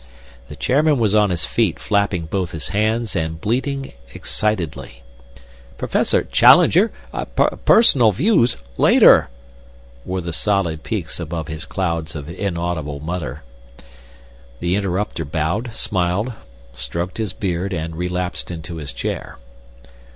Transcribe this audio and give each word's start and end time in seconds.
The 0.47 0.55
chairman 0.55 0.97
was 0.97 1.13
on 1.13 1.29
his 1.29 1.45
feet 1.45 1.77
flapping 1.77 2.25
both 2.25 2.53
his 2.53 2.69
hands 2.69 3.15
and 3.15 3.39
bleating 3.39 3.93
excitedly. 4.15 5.03
"Professor 5.77 6.23
Challenger 6.23 6.91
personal 7.65 8.11
views 8.11 8.57
later," 8.77 9.29
were 10.03 10.19
the 10.19 10.33
solid 10.33 10.81
peaks 10.81 11.19
above 11.19 11.49
his 11.49 11.65
clouds 11.65 12.15
of 12.15 12.27
inaudible 12.27 12.99
mutter. 12.99 13.43
The 14.59 14.73
interrupter 14.75 15.23
bowed, 15.23 15.71
smiled, 15.75 16.33
stroked 16.73 17.19
his 17.19 17.33
beard, 17.33 17.71
and 17.71 17.95
relapsed 17.95 18.49
into 18.49 18.77
his 18.77 18.93
chair. 18.93 19.37